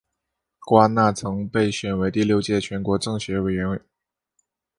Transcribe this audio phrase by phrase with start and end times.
[0.61, 3.79] 郭安娜曾被选为第六届全国政协委员。